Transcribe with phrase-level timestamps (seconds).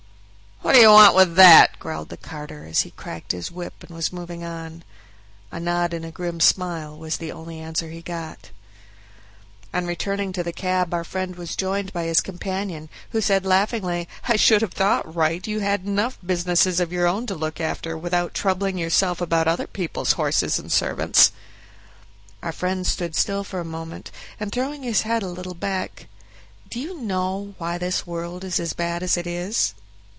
[0.63, 3.89] "What do you want with that?" growled the carter, as he cracked his whip and
[3.93, 4.83] was moving on.
[5.51, 8.51] A nod and a grim smile was the only answer he got.
[9.73, 14.07] On returning to the cab our friend was joined by his companion, who said laughingly,
[14.27, 17.97] "I should have thought, Wright, you had enough business of your own to look after,
[17.97, 21.31] without troubling yourself about other people's horses and servants."
[22.41, 24.09] Our friend stood still for a moment,
[24.39, 26.07] and throwing his head a little back,
[26.69, 29.73] "Do you know why this world is as bad as it is?"